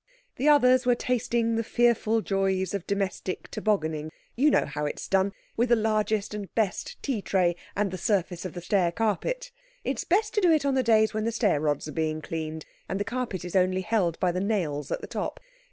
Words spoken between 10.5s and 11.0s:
it on the